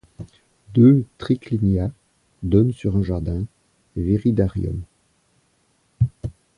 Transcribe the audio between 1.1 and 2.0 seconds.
triclinia